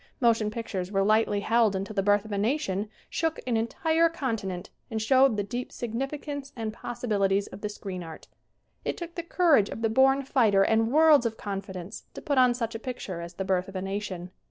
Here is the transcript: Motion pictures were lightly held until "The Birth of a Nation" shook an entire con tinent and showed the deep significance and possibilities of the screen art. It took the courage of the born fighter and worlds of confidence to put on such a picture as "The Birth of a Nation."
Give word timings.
Motion 0.19 0.49
pictures 0.49 0.91
were 0.91 1.03
lightly 1.03 1.41
held 1.41 1.75
until 1.75 1.93
"The 1.93 2.01
Birth 2.01 2.25
of 2.25 2.31
a 2.31 2.37
Nation" 2.39 2.89
shook 3.07 3.39
an 3.45 3.55
entire 3.55 4.09
con 4.09 4.35
tinent 4.35 4.69
and 4.89 4.99
showed 4.99 5.37
the 5.37 5.43
deep 5.43 5.71
significance 5.71 6.51
and 6.55 6.73
possibilities 6.73 7.45
of 7.45 7.61
the 7.61 7.69
screen 7.69 8.01
art. 8.01 8.27
It 8.83 8.97
took 8.97 9.13
the 9.13 9.21
courage 9.21 9.69
of 9.69 9.83
the 9.83 9.89
born 9.89 10.23
fighter 10.23 10.63
and 10.63 10.91
worlds 10.91 11.27
of 11.27 11.37
confidence 11.37 12.05
to 12.15 12.21
put 12.23 12.39
on 12.39 12.55
such 12.55 12.73
a 12.73 12.79
picture 12.79 13.21
as 13.21 13.35
"The 13.35 13.45
Birth 13.45 13.67
of 13.67 13.75
a 13.75 13.81
Nation." 13.83 14.31